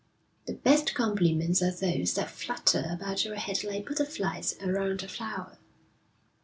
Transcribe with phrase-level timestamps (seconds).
[0.47, 5.59] 'The best compliments are those that flutter about your head like butterflies around a flower.'